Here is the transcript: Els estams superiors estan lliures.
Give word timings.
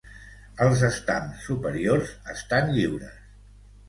Els 0.67 0.79
estams 0.87 1.43
superiors 1.49 2.13
estan 2.33 2.73
lliures. 2.79 3.21